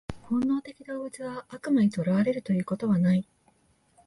[0.27, 3.29] 本能的動物は悪魔に囚われるということはない。